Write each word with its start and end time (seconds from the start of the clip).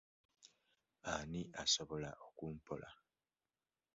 Ani 1.13 1.41
asobola 1.63 2.11
okumpola? 2.27 2.89